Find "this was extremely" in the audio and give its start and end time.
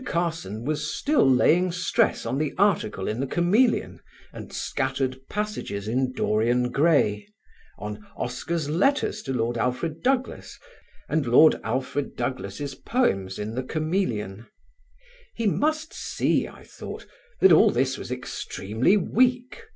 17.69-18.97